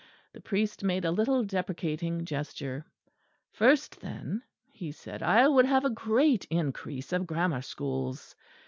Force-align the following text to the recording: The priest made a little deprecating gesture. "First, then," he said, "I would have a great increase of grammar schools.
The 0.33 0.41
priest 0.41 0.83
made 0.83 1.05
a 1.05 1.11
little 1.11 1.43
deprecating 1.43 2.25
gesture. 2.25 2.85
"First, 3.51 4.01
then," 4.01 4.41
he 4.73 4.91
said, 4.91 5.21
"I 5.21 5.47
would 5.47 5.65
have 5.67 5.85
a 5.85 5.91
great 5.91 6.43
increase 6.45 7.13
of 7.13 7.27
grammar 7.27 7.61
schools. 7.61 8.35